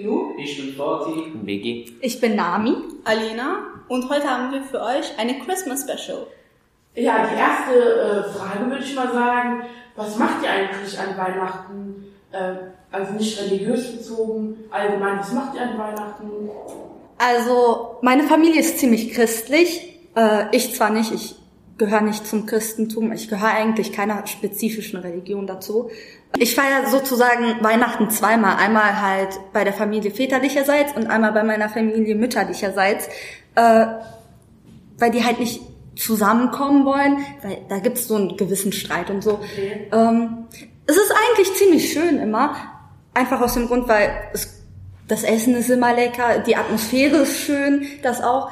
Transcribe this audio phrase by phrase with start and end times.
[0.00, 0.34] Inu.
[0.38, 1.32] Ich bin Forti.
[1.34, 1.96] Biggie.
[2.00, 2.74] Ich bin Nami.
[3.04, 3.58] Alina.
[3.88, 6.26] Und heute haben wir für euch eine Christmas Special.
[6.94, 9.62] Ja, die erste äh, Frage würde ich mal sagen,
[9.96, 12.04] was macht ihr eigentlich an Weihnachten?
[12.32, 12.54] Äh,
[12.92, 16.50] also nicht religiös bezogen, allgemein, was macht ihr an Weihnachten?
[17.18, 19.98] Also, meine Familie ist ziemlich christlich.
[20.16, 21.36] Äh, ich zwar nicht, ich
[21.80, 25.90] gehöre nicht zum Christentum, ich gehöre eigentlich keiner spezifischen Religion dazu.
[26.38, 28.56] Ich feiere sozusagen Weihnachten zweimal.
[28.56, 33.08] Einmal halt bei der Familie väterlicherseits und einmal bei meiner Familie mütterlicherseits.
[33.56, 33.86] Äh,
[35.00, 35.62] weil die halt nicht
[35.96, 39.32] zusammenkommen wollen, weil da gibt's so einen gewissen Streit und so.
[39.34, 39.88] Okay.
[39.92, 40.46] Ähm,
[40.86, 42.54] es ist eigentlich ziemlich schön immer,
[43.14, 44.62] einfach aus dem Grund, weil es,
[45.08, 48.50] das Essen ist immer lecker, die Atmosphäre ist schön, das auch.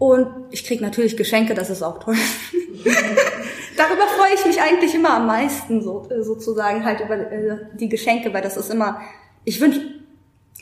[0.00, 2.14] Und ich krieg natürlich Geschenke, das ist auch toll.
[3.76, 7.90] Darüber freue ich mich eigentlich immer am meisten, so, äh, sozusagen halt über äh, die
[7.90, 9.02] Geschenke, weil das ist immer,
[9.44, 9.76] ich wünsch,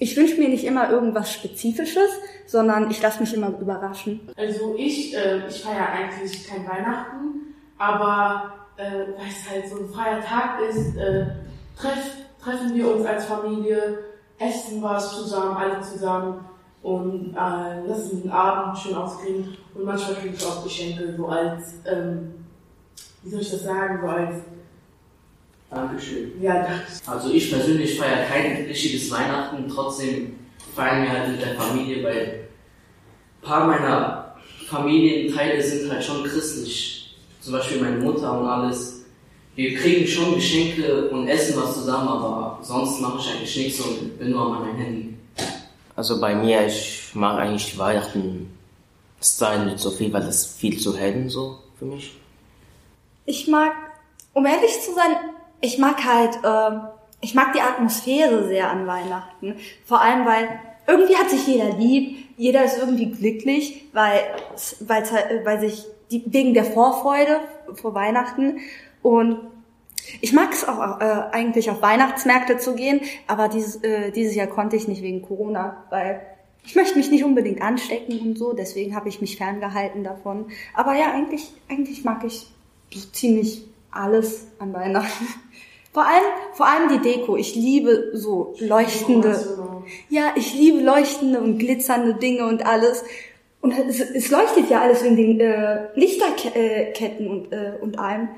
[0.00, 2.10] ich wünsch mir nicht immer irgendwas Spezifisches,
[2.46, 4.28] sondern ich lasse mich immer überraschen.
[4.36, 9.88] Also ich, äh, ich feiere eigentlich kein Weihnachten, aber äh, weil es halt so ein
[9.88, 11.26] freier Tag ist, äh,
[11.78, 14.00] treff, treffen wir uns als Familie,
[14.40, 16.44] essen was zusammen, alle zusammen
[16.82, 21.74] und äh, lassen den Abend schön ausklingen und manchmal kriege ich auch Geschenke so als,
[21.86, 22.34] ähm,
[23.22, 24.36] wie soll ich das sagen, so als,
[25.70, 26.40] Dankeschön.
[26.40, 26.86] ja, danke.
[27.06, 30.36] Also ich persönlich feiere kein richtiges Weihnachten, trotzdem
[30.74, 32.48] feiern wir halt mit der Familie, weil
[33.42, 34.36] ein paar meiner
[34.68, 37.16] Familienteile sind halt schon christlich.
[37.40, 39.06] Zum Beispiel meine Mutter und alles.
[39.54, 44.18] Wir kriegen schon Geschenke und essen was zusammen, aber sonst mache ich eigentlich nichts und
[44.18, 45.17] bin nur an meinem Handy.
[45.98, 48.56] Also bei mir, ich mag eigentlich Weihnachten
[49.18, 52.16] sein so viel, weil das viel zu hell so für mich.
[53.24, 53.72] Ich mag,
[54.32, 55.16] um ehrlich zu sein,
[55.60, 56.78] ich mag halt, äh,
[57.20, 59.56] ich mag die Atmosphäre sehr an Weihnachten.
[59.86, 60.48] Vor allem, weil
[60.86, 64.20] irgendwie hat sich jeder lieb, jeder ist irgendwie glücklich, weil,
[64.78, 67.40] weil's halt, weil sich die, wegen der Vorfreude
[67.74, 68.60] vor Weihnachten
[69.02, 69.40] und
[70.20, 74.46] ich mag es auch äh, eigentlich auf Weihnachtsmärkte zu gehen, aber dieses, äh, dieses Jahr
[74.46, 76.20] konnte ich nicht wegen Corona, weil
[76.64, 80.46] ich möchte mich nicht unbedingt anstecken und so, deswegen habe ich mich ferngehalten davon.
[80.74, 82.46] Aber ja, eigentlich, eigentlich mag ich
[82.92, 85.26] so ziemlich alles an Weihnachten.
[85.90, 87.36] Vor allem, vor allem die Deko.
[87.36, 93.04] Ich liebe so leuchtende, ja, ich liebe leuchtende und glitzernde Dinge und alles.
[93.62, 98.28] Und es, es leuchtet ja alles wegen den äh, Lichterketten und, äh, und allem.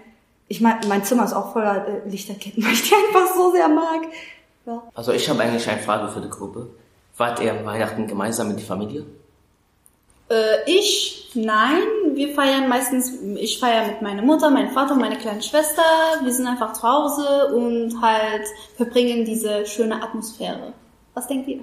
[0.50, 3.68] Ich mein, mein Zimmer ist auch voller äh, Lichterketten, weil ich die einfach so sehr
[3.68, 4.00] mag.
[4.66, 4.82] Ja.
[4.94, 6.66] Also ich habe eigentlich eine Frage für die Gruppe.
[7.16, 9.06] Wart ihr Weihnachten gemeinsam mit der Familie?
[10.28, 11.30] Äh, ich?
[11.34, 11.82] Nein.
[12.14, 15.82] Wir feiern meistens, ich feiere mit meiner Mutter, meinem Vater und meiner kleinen Schwester.
[16.24, 18.42] Wir sind einfach zu Hause und halt
[18.76, 20.72] verbringen diese schöne Atmosphäre.
[21.14, 21.60] Was denkt ihr?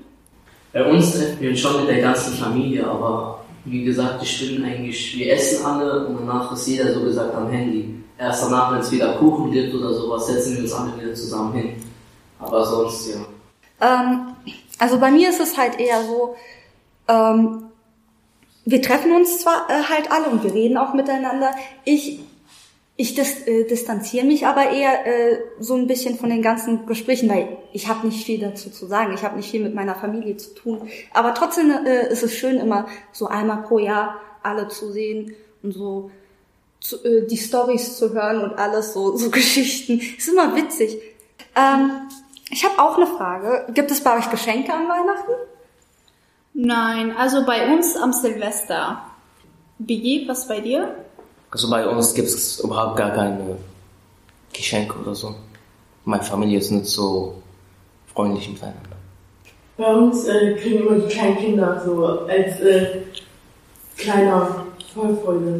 [0.72, 5.18] Bei uns treffen wir schon mit der ganzen Familie, aber wie gesagt, ich bin eigentlich,
[5.18, 7.97] wir essen alle und danach ist jeder so gesagt am Handy.
[8.20, 11.54] Erst danach, wenn es wieder Kuchen gibt oder sowas, setzen wir uns alle wieder zusammen
[11.54, 11.84] hin.
[12.40, 13.20] Aber sonst, ja.
[13.80, 14.36] Ähm,
[14.80, 16.36] also bei mir ist es halt eher so,
[17.08, 17.64] ähm,
[18.66, 21.52] wir treffen uns zwar äh, halt alle und wir reden auch miteinander.
[21.86, 22.20] Ich,
[22.96, 27.30] ich dis, äh, distanziere mich aber eher äh, so ein bisschen von den ganzen Gesprächen,
[27.30, 29.14] weil ich habe nicht viel dazu zu sagen.
[29.14, 30.90] Ich habe nicht viel mit meiner Familie zu tun.
[31.14, 35.72] Aber trotzdem äh, ist es schön, immer so einmal pro Jahr alle zu sehen und
[35.72, 36.12] so
[36.80, 40.00] zu, äh, die Stories zu hören und alles, so, so Geschichten.
[40.18, 40.98] Ist immer witzig.
[41.56, 41.92] Ähm,
[42.50, 43.72] ich habe auch eine Frage.
[43.74, 45.34] Gibt es bei euch Geschenke an Weihnachten?
[46.54, 49.02] Nein, also bei uns am Silvester.
[49.80, 50.96] Biggie, was bei dir?
[51.52, 53.58] Also bei uns gibt es überhaupt gar keine
[54.54, 55.36] Geschenke oder so.
[56.04, 57.42] Meine Familie ist nicht so
[58.14, 58.98] freundlich miteinander.
[59.78, 63.02] Bei uns äh, kriegen immer die kleinen Kinder so als äh,
[63.96, 65.60] kleiner Vorfreude.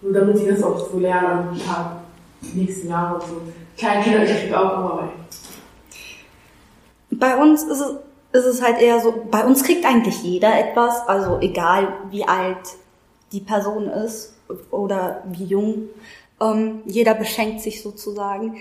[0.00, 1.96] Nur damit sie das auch so lernen am Tag
[2.54, 3.40] nächsten Jahr und so.
[3.76, 5.08] Kleine Kinder, ich krieg auch immer bei.
[7.10, 7.90] Bei uns ist es,
[8.32, 12.58] ist es halt eher so, bei uns kriegt eigentlich jeder etwas, also egal wie alt
[13.32, 14.34] die Person ist
[14.70, 15.88] oder wie jung,
[16.40, 18.56] ähm, jeder beschenkt sich sozusagen.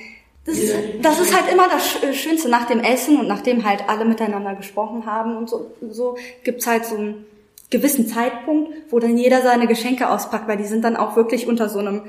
[0.46, 3.88] Das, ist, das ist halt immer das Sch- Schönste nach dem Essen und nachdem halt
[3.90, 7.26] alle miteinander gesprochen haben und so, so gibt's halt so einen
[7.70, 11.70] gewissen Zeitpunkt, wo dann jeder seine Geschenke auspackt, weil die sind dann auch wirklich unter
[11.70, 12.04] so einem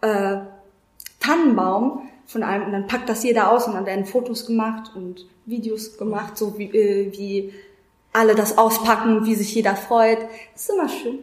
[0.00, 0.38] äh,
[1.20, 5.26] Tannenbaum von einem und dann packt das jeder aus und dann werden Fotos gemacht und
[5.46, 7.52] Videos gemacht, so wie, äh, wie
[8.12, 10.18] alle das auspacken, wie sich jeder freut.
[10.52, 11.18] Das ist immer schön.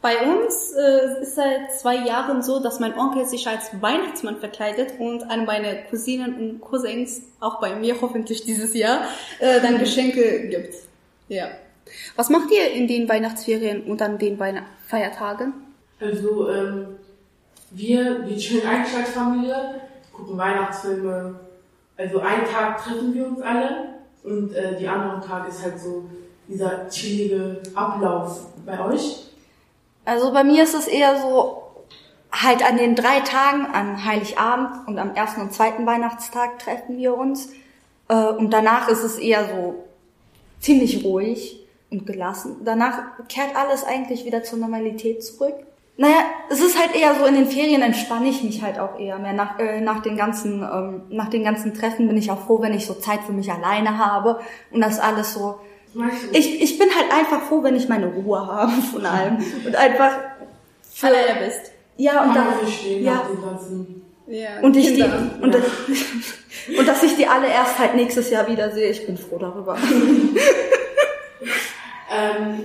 [0.00, 4.94] Bei uns äh, ist seit zwei Jahren so, dass mein Onkel sich als Weihnachtsmann verkleidet
[5.00, 9.02] und an meine Cousinen und Cousins, auch bei mir hoffentlich dieses Jahr,
[9.40, 10.74] äh, dann Geschenke gibt.
[11.28, 11.48] Ja.
[12.16, 15.52] Was macht ihr in den Weihnachtsferien und an den Weihn Feiertagen?
[16.00, 16.86] Also, ähm,
[17.70, 19.80] wir, wir chillen eigentlich als Familie,
[20.12, 21.40] gucken Weihnachtsfilme.
[21.96, 23.88] Also, einen Tag treffen wir uns alle
[24.24, 26.08] und äh, die anderen Tage ist halt so
[26.48, 29.24] dieser chillige Ablauf bei euch.
[30.04, 31.62] Also bei mir ist es eher so,
[32.32, 37.14] halt an den drei Tagen, an Heiligabend und am ersten und zweiten Weihnachtstag treffen wir
[37.14, 37.50] uns.
[38.08, 39.84] Äh, und danach ist es eher so
[40.60, 42.56] ziemlich ruhig und gelassen.
[42.64, 42.98] Danach
[43.28, 45.54] kehrt alles eigentlich wieder zur Normalität zurück.
[45.96, 46.14] Naja,
[46.48, 49.32] es ist halt eher so, in den Ferien entspanne ich mich halt auch eher mehr.
[49.32, 52.72] Nach, äh, nach, den ganzen, ähm, nach den ganzen Treffen bin ich auch froh, wenn
[52.72, 54.38] ich so Zeit für mich alleine habe
[54.70, 55.56] und das alles so.
[56.30, 59.38] Ich, ich bin halt einfach froh, wenn ich meine Ruhe habe von allem.
[59.66, 60.12] Und einfach
[60.92, 61.72] für, Alleine bist.
[61.96, 62.46] Ja, und dann,
[63.00, 63.22] ja,
[64.28, 64.60] Ja.
[64.62, 65.30] und ich die, Kinder.
[65.40, 65.62] und, das,
[66.78, 69.76] und dass ich die alle erst halt nächstes Jahr wieder sehe, ich bin froh darüber.
[72.10, 72.64] Ähm,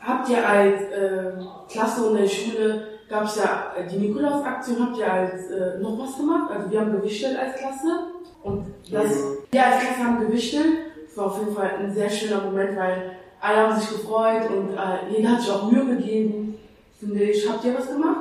[0.00, 1.32] habt ihr als äh,
[1.70, 5.98] Klasse und der Schule, gab es ja äh, die Nikolaus-Aktion, habt ihr als äh, noch
[5.98, 6.50] was gemacht?
[6.50, 8.06] Also wir haben gewichtelt als Klasse
[8.42, 9.10] und das,
[9.50, 10.66] wir als Klasse haben gewichtelt.
[11.06, 14.74] Das war auf jeden Fall ein sehr schöner Moment, weil alle haben sich gefreut und
[14.74, 16.58] äh, jeder hat sich auch Mühe gegeben,
[16.98, 17.48] finde ich.
[17.48, 18.20] Habt ihr was gemacht?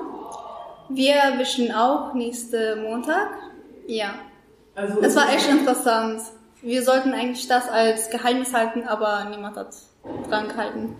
[0.89, 3.29] Wir wischen auch nächste Montag.
[3.87, 4.15] Ja.
[4.75, 6.21] Also Es war echt interessant.
[6.63, 9.75] Wir sollten eigentlich das als Geheimnis halten, aber niemand hat
[10.29, 10.95] dran gehalten.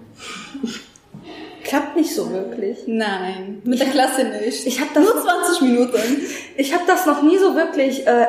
[1.63, 2.79] Klappt nicht so wirklich.
[2.85, 4.67] Nein, mit der Klasse nicht.
[4.67, 6.21] Ich habe das, Nur 20 Minuten.
[6.57, 8.27] ich hab das noch nie so wirklich äh,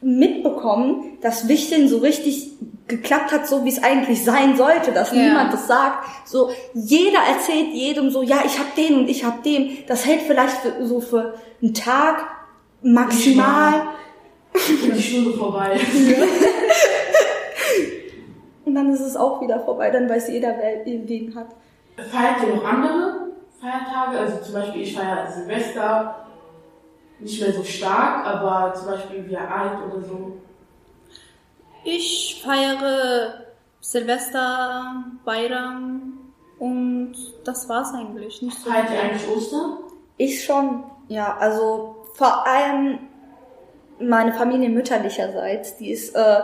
[0.00, 2.50] mitbekommen, dass Wichteln so richtig
[2.88, 5.18] geklappt hat, so wie es eigentlich sein sollte, dass Ja.
[5.22, 6.04] niemand das sagt.
[6.28, 9.78] So jeder erzählt jedem so, ja, ich hab den und ich hab den.
[9.86, 12.24] Das hält vielleicht für, so für einen Tag
[12.82, 13.82] maximal
[14.54, 15.78] Und die Stunde vorbei.
[18.64, 19.90] und dann ist es auch wieder vorbei.
[19.90, 21.48] Dann weiß jeder, wer wen hat.
[21.96, 23.28] Feiert ihr noch andere
[23.60, 24.18] Feiertage?
[24.18, 26.26] Also zum Beispiel, ich feiere Silvester
[27.22, 30.36] nicht mehr so stark, aber zum Beispiel wie alt oder so.
[31.84, 33.44] Ich feiere
[33.80, 36.18] Silvester, Bayram
[36.58, 37.14] und
[37.44, 38.42] das war's eigentlich.
[38.42, 38.70] Nicht so.
[38.70, 39.78] Feiert ihr eigentlich Ostern?
[40.16, 42.98] Ich schon, ja, also vor allem
[44.02, 46.40] meine Familie mütterlicherseits, die ist äh,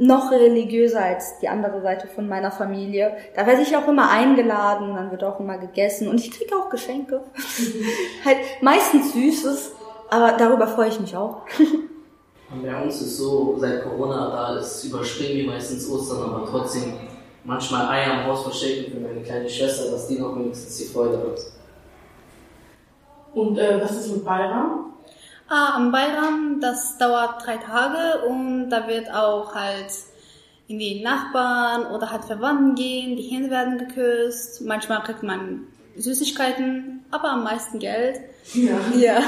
[0.00, 3.12] noch religiöser als die andere Seite von meiner Familie.
[3.36, 6.70] Da werde ich auch immer eingeladen, dann wird auch immer gegessen und ich kriege auch
[6.70, 7.20] Geschenke.
[8.24, 9.72] halt meistens Süßes,
[10.08, 11.42] aber darüber freue ich mich auch.
[12.52, 16.94] Und bei uns ist so, seit Corona da ist, überspringen wir meistens Ostern, aber trotzdem
[17.44, 21.18] manchmal Eier am Haus verstecken für meine kleine Schwester, dass die noch wenigstens die Freude
[21.18, 21.40] hat.
[23.34, 24.89] Und äh, was ist mit Bayram?
[25.52, 29.90] Ah, am Bayram, das dauert drei Tage und da wird auch halt
[30.68, 35.66] in die Nachbarn oder halt Verwandten gehen, die Hände werden geküsst, manchmal kriegt man
[35.96, 38.20] Süßigkeiten, aber am meisten Geld.
[38.54, 38.78] Ja.
[38.96, 39.22] Ja.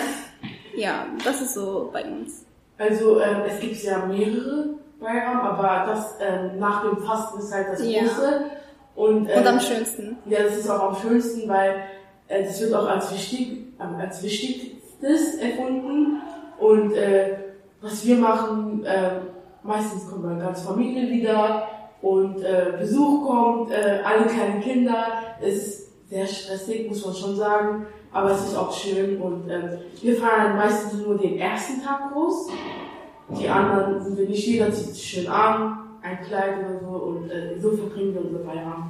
[0.76, 2.44] Ja, das ist so bei uns.
[2.78, 7.66] Also ähm, es gibt ja mehrere Bayram, aber das ähm, nach dem Fasten ist halt
[7.72, 8.02] das Ja.
[8.02, 8.40] große.
[8.94, 10.16] Und, ähm, Und am schönsten.
[10.26, 11.82] Ja, das ist auch am schönsten, weil
[12.28, 14.22] äh, das wird auch als wichtig, ähm, als
[15.02, 16.22] wichtigstes erfunden.
[16.58, 17.36] Und äh,
[17.80, 19.20] was wir machen, äh,
[19.62, 21.66] meistens kommt meine ganze Familie wieder
[22.00, 25.06] und äh, Besuch kommt, äh, alle kleinen Kinder.
[25.40, 29.78] Es ist sehr stressig, muss man schon sagen, aber es ist auch schön und äh,
[30.00, 32.50] wir feiern meistens nur den ersten Tag groß.
[33.40, 37.30] Die anderen sind wir nicht, jeder zieht sich schön an, ein Kleid oder so und
[37.30, 38.86] äh, so verbringen wir unsere Feierabend.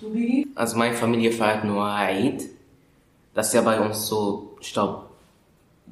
[0.00, 0.46] Du, Biggie?
[0.56, 2.44] Also meine Familie feiert nur Eid.
[3.34, 5.02] Das ist ja bei uns so, ich glaube,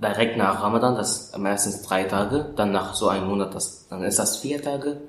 [0.01, 2.53] direkt nach Ramadan, das ist meistens drei Tage.
[2.57, 5.01] Dann nach so einem Monat, das, dann ist das vier Tage.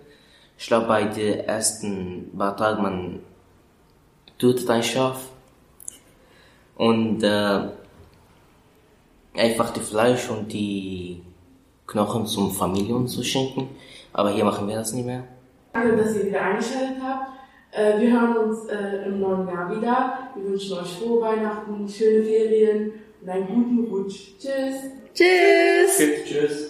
[0.58, 3.20] Ich glaube, bei den ersten paar Tagen, man
[4.40, 5.20] tötet ein Schaf.
[6.76, 7.60] Und äh,
[9.36, 11.24] einfach die Fleisch und die
[11.88, 13.70] Knochen zum Familien zu schenken.
[14.14, 15.24] Aber hier machen wir das nicht mehr.
[15.74, 17.38] Danke, dass ihr wieder eingeschaltet habt.
[17.72, 20.20] Äh, wir hören uns äh, im neuen Jahr wieder.
[20.36, 24.38] Wir wünschen euch frohe Weihnachten, schöne Ferien und einen guten Rutsch.
[24.40, 24.92] Tschüss.
[25.14, 26.26] Tschüss!
[26.26, 26.67] Tschüss.